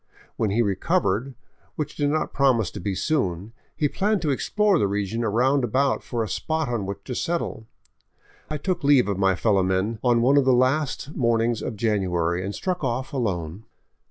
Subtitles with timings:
[0.35, 1.35] When he recovered,
[1.75, 6.01] which did not promise to be soon, he planned to explore the region round about
[6.01, 7.67] for a spot on which to settle.
[8.49, 12.43] I took leave of my fellow men on one of the last mornings of January
[12.43, 13.65] and struck off alone.